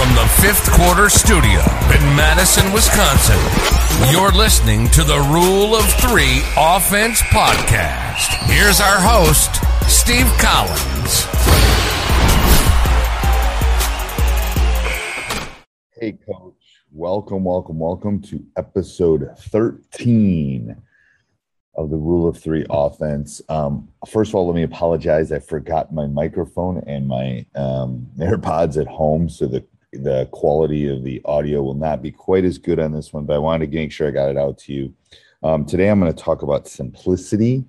From 0.00 0.14
the 0.14 0.26
fifth 0.40 0.70
quarter 0.72 1.10
studio 1.10 1.60
in 1.94 2.16
Madison, 2.16 2.72
Wisconsin, 2.72 3.38
you're 4.10 4.32
listening 4.32 4.88
to 4.92 5.04
the 5.04 5.18
Rule 5.30 5.76
of 5.76 5.84
Three 6.00 6.40
Offense 6.56 7.20
Podcast. 7.20 8.28
Here's 8.46 8.80
our 8.80 8.96
host, 8.98 9.60
Steve 9.90 10.24
Collins. 10.38 11.26
Hey, 15.92 16.12
coach. 16.12 16.54
Welcome, 16.90 17.44
welcome, 17.44 17.78
welcome 17.78 18.22
to 18.22 18.42
episode 18.56 19.28
13 19.38 20.80
of 21.74 21.90
the 21.90 21.98
Rule 21.98 22.26
of 22.26 22.38
Three 22.38 22.64
offense. 22.70 23.42
Um, 23.50 23.90
first 24.08 24.30
of 24.30 24.36
all, 24.36 24.46
let 24.46 24.56
me 24.56 24.62
apologize. 24.62 25.30
I 25.30 25.40
forgot 25.40 25.92
my 25.92 26.06
microphone 26.06 26.82
and 26.86 27.06
my 27.06 27.44
um, 27.54 28.08
AirPods 28.18 28.80
at 28.80 28.86
home, 28.86 29.28
so 29.28 29.44
the 29.44 29.62
the 29.92 30.28
quality 30.32 30.88
of 30.88 31.02
the 31.02 31.20
audio 31.24 31.62
will 31.62 31.74
not 31.74 32.02
be 32.02 32.10
quite 32.10 32.44
as 32.44 32.58
good 32.58 32.78
on 32.78 32.92
this 32.92 33.12
one, 33.12 33.24
but 33.24 33.34
I 33.34 33.38
wanted 33.38 33.70
to 33.70 33.76
make 33.76 33.92
sure 33.92 34.08
I 34.08 34.12
got 34.12 34.30
it 34.30 34.38
out 34.38 34.58
to 34.58 34.72
you. 34.72 34.94
Um, 35.42 35.64
today, 35.64 35.88
I'm 35.88 36.00
going 36.00 36.12
to 36.12 36.22
talk 36.22 36.42
about 36.42 36.68
simplicity 36.68 37.64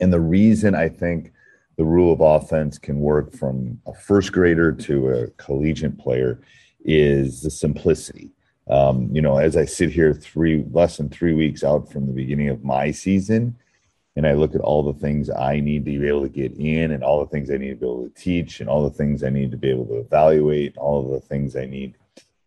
and 0.00 0.12
the 0.12 0.20
reason 0.20 0.74
I 0.74 0.88
think 0.88 1.32
the 1.76 1.84
rule 1.84 2.12
of 2.12 2.20
offense 2.20 2.78
can 2.78 3.00
work 3.00 3.34
from 3.34 3.80
a 3.86 3.94
first 3.94 4.32
grader 4.32 4.72
to 4.72 5.10
a 5.10 5.26
collegiate 5.32 5.98
player 5.98 6.40
is 6.84 7.42
the 7.42 7.50
simplicity. 7.50 8.32
Um, 8.68 9.08
you 9.12 9.22
know, 9.22 9.38
as 9.38 9.56
I 9.56 9.64
sit 9.64 9.90
here 9.90 10.12
three 10.12 10.64
less 10.70 10.96
than 10.96 11.08
three 11.08 11.34
weeks 11.34 11.62
out 11.62 11.90
from 11.90 12.06
the 12.06 12.12
beginning 12.12 12.48
of 12.48 12.64
my 12.64 12.90
season, 12.90 13.56
and 14.16 14.26
I 14.26 14.32
look 14.32 14.54
at 14.54 14.62
all 14.62 14.82
the 14.82 14.98
things 14.98 15.30
I 15.30 15.60
need 15.60 15.84
to 15.84 15.98
be 15.98 16.08
able 16.08 16.22
to 16.22 16.28
get 16.28 16.52
in, 16.54 16.90
and 16.90 17.04
all 17.04 17.20
the 17.20 17.30
things 17.30 17.50
I 17.50 17.58
need 17.58 17.70
to 17.70 17.76
be 17.76 17.86
able 17.86 18.08
to 18.08 18.14
teach, 18.14 18.60
and 18.60 18.68
all 18.68 18.88
the 18.88 18.96
things 18.96 19.22
I 19.22 19.30
need 19.30 19.50
to 19.50 19.56
be 19.56 19.70
able 19.70 19.86
to 19.86 19.98
evaluate, 19.98 20.68
and 20.68 20.78
all 20.78 21.12
the 21.12 21.20
things 21.20 21.54
I 21.54 21.66
need 21.66 21.96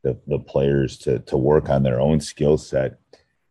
the, 0.02 0.18
the 0.28 0.40
players 0.40 0.98
to 1.00 1.20
to 1.20 1.38
work 1.38 1.70
on 1.70 1.84
their 1.84 2.02
own 2.02 2.20
skill 2.20 2.58
set 2.58 3.00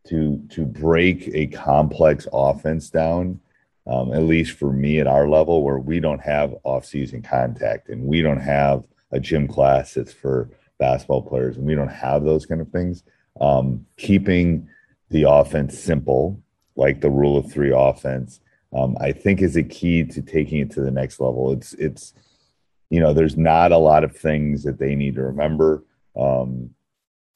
to 0.08 0.42
to 0.50 0.64
break 0.64 1.30
a 1.34 1.46
complex 1.46 2.26
offense 2.32 2.90
down. 2.90 3.40
Um, 3.86 4.12
at 4.12 4.24
least 4.24 4.58
for 4.58 4.70
me 4.70 5.00
at 5.00 5.06
our 5.06 5.26
level, 5.30 5.62
where 5.62 5.78
we 5.78 5.98
don't 5.98 6.20
have 6.20 6.54
off-season 6.62 7.22
contact 7.22 7.88
and 7.88 8.04
we 8.04 8.20
don't 8.20 8.40
have 8.40 8.84
a 9.12 9.18
gym 9.18 9.48
class 9.48 9.94
that's 9.94 10.12
for 10.12 10.50
basketball 10.78 11.22
players, 11.22 11.56
and 11.56 11.64
we 11.64 11.74
don't 11.74 11.88
have 11.88 12.22
those 12.22 12.44
kind 12.44 12.60
of 12.60 12.68
things. 12.68 13.02
Um, 13.40 13.86
keeping 13.96 14.68
the 15.08 15.22
offense 15.22 15.78
simple 15.78 16.38
like 16.78 17.00
the 17.00 17.10
rule 17.10 17.36
of 17.36 17.50
three 17.50 17.72
offense, 17.74 18.40
um, 18.72 18.96
I 19.00 19.12
think 19.12 19.42
is 19.42 19.56
a 19.56 19.62
key 19.62 20.04
to 20.04 20.22
taking 20.22 20.60
it 20.60 20.70
to 20.72 20.80
the 20.80 20.90
next 20.90 21.20
level. 21.20 21.52
It's 21.52 21.74
it's 21.74 22.14
you 22.88 23.00
know 23.00 23.12
there's 23.12 23.36
not 23.36 23.72
a 23.72 23.78
lot 23.78 24.04
of 24.04 24.16
things 24.16 24.62
that 24.62 24.78
they 24.78 24.94
need 24.94 25.16
to 25.16 25.22
remember. 25.22 25.84
Um, 26.16 26.70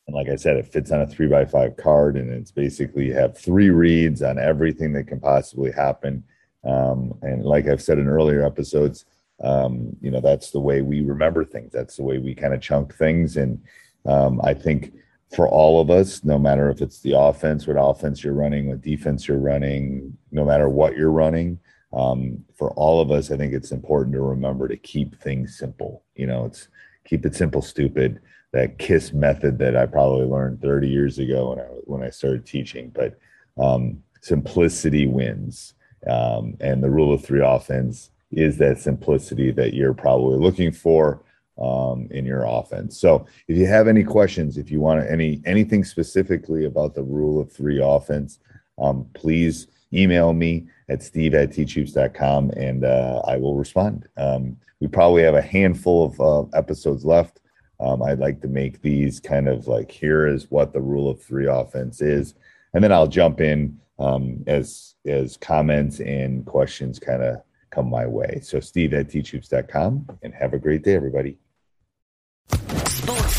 and 0.06 0.16
like 0.16 0.28
I 0.28 0.36
said, 0.36 0.56
it 0.56 0.66
fits 0.66 0.90
on 0.90 1.02
a 1.02 1.06
three 1.06 1.26
by 1.26 1.44
five 1.44 1.76
card, 1.76 2.16
and 2.16 2.30
it's 2.30 2.52
basically 2.52 3.10
have 3.10 3.36
three 3.36 3.70
reads 3.70 4.22
on 4.22 4.38
everything 4.38 4.92
that 4.94 5.08
can 5.08 5.20
possibly 5.20 5.72
happen. 5.72 6.24
Um, 6.64 7.18
and 7.22 7.44
like 7.44 7.66
I've 7.66 7.82
said 7.82 7.98
in 7.98 8.08
earlier 8.08 8.46
episodes, 8.46 9.04
um, 9.42 9.96
you 10.00 10.12
know 10.12 10.20
that's 10.20 10.52
the 10.52 10.60
way 10.60 10.82
we 10.82 11.02
remember 11.02 11.44
things. 11.44 11.72
That's 11.72 11.96
the 11.96 12.04
way 12.04 12.18
we 12.18 12.34
kind 12.34 12.54
of 12.54 12.60
chunk 12.60 12.94
things, 12.94 13.36
and 13.36 13.60
um, 14.06 14.40
I 14.44 14.54
think 14.54 14.94
for 15.34 15.48
all 15.48 15.80
of 15.80 15.90
us, 15.90 16.24
no 16.24 16.38
matter 16.38 16.70
if 16.70 16.82
it's 16.82 17.00
the 17.00 17.18
offense, 17.18 17.66
what 17.66 17.76
offense 17.78 18.22
you're 18.22 18.34
running, 18.34 18.68
what 18.68 18.82
defense 18.82 19.26
you're 19.26 19.38
running, 19.38 20.16
no 20.30 20.44
matter 20.44 20.68
what 20.68 20.96
you're 20.96 21.10
running, 21.10 21.58
um, 21.94 22.44
for 22.54 22.70
all 22.72 23.00
of 23.00 23.10
us, 23.10 23.30
I 23.30 23.36
think 23.36 23.52
it's 23.52 23.72
important 23.72 24.14
to 24.14 24.20
remember 24.20 24.68
to 24.68 24.76
keep 24.76 25.20
things 25.20 25.58
simple. 25.58 26.04
You 26.14 26.26
know, 26.26 26.44
it's 26.46 26.68
keep 27.04 27.24
it 27.26 27.34
simple, 27.34 27.62
stupid. 27.62 28.20
That 28.52 28.78
KISS 28.78 29.14
method 29.14 29.58
that 29.58 29.76
I 29.76 29.86
probably 29.86 30.26
learned 30.26 30.60
30 30.60 30.86
years 30.86 31.18
ago 31.18 31.50
when 31.50 31.58
I 31.60 31.68
when 31.84 32.02
I 32.02 32.10
started 32.10 32.44
teaching, 32.44 32.90
but 32.94 33.18
um, 33.56 34.02
simplicity 34.20 35.06
wins, 35.06 35.72
um, 36.06 36.56
and 36.60 36.82
the 36.82 36.90
rule 36.90 37.14
of 37.14 37.24
three 37.24 37.42
offense 37.42 38.10
is 38.30 38.58
that 38.58 38.78
simplicity 38.78 39.50
that 39.52 39.72
you're 39.72 39.94
probably 39.94 40.38
looking 40.38 40.72
for 40.72 41.22
um, 41.62 42.08
in 42.10 42.26
your 42.26 42.44
offense. 42.44 42.98
So 42.98 43.26
if 43.46 43.56
you 43.56 43.66
have 43.66 43.86
any 43.86 44.02
questions, 44.02 44.58
if 44.58 44.70
you 44.70 44.80
want 44.80 45.08
any 45.08 45.40
anything 45.46 45.84
specifically 45.84 46.64
about 46.64 46.94
the 46.94 47.04
rule 47.04 47.40
of 47.40 47.52
three 47.52 47.80
offense, 47.80 48.40
um, 48.78 49.06
please 49.14 49.68
email 49.94 50.32
me 50.32 50.66
at 50.88 51.02
steve 51.02 51.34
at 51.34 51.50
teachhoops.com 51.50 52.50
and 52.56 52.84
uh, 52.84 53.22
I 53.26 53.36
will 53.36 53.56
respond. 53.56 54.08
Um, 54.16 54.56
we 54.80 54.88
probably 54.88 55.22
have 55.22 55.36
a 55.36 55.42
handful 55.42 56.06
of 56.06 56.20
uh, 56.20 56.58
episodes 56.58 57.04
left. 57.04 57.40
Um, 57.78 58.02
I'd 58.02 58.18
like 58.18 58.40
to 58.42 58.48
make 58.48 58.82
these 58.82 59.20
kind 59.20 59.48
of 59.48 59.68
like 59.68 59.90
here 59.90 60.26
is 60.26 60.50
what 60.50 60.72
the 60.72 60.80
rule 60.80 61.08
of 61.08 61.22
three 61.22 61.46
offense 61.46 62.00
is, 62.00 62.34
and 62.74 62.82
then 62.82 62.92
I'll 62.92 63.06
jump 63.06 63.40
in 63.40 63.78
um, 63.98 64.42
as 64.46 64.94
as 65.06 65.36
comments 65.36 66.00
and 66.00 66.44
questions 66.44 66.98
kind 66.98 67.22
of 67.22 67.42
come 67.70 67.88
my 67.88 68.06
way. 68.06 68.40
So 68.42 68.60
Steve 68.60 68.94
at 68.94 69.08
teachhoops.com 69.08 70.18
and 70.22 70.34
have 70.34 70.54
a 70.54 70.58
great 70.58 70.82
day, 70.82 70.94
everybody. 70.94 71.38